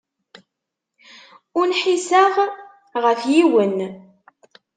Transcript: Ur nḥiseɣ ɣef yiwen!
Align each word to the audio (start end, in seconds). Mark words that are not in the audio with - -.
Ur 1.57 1.65
nḥiseɣ 1.71 2.35
ɣef 3.03 3.21
yiwen! 3.33 3.77